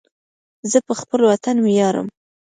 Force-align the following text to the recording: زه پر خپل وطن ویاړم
زه 0.71 0.77
پر 0.85 0.95
خپل 1.01 1.19
وطن 1.31 1.55
ویاړم 1.61 2.07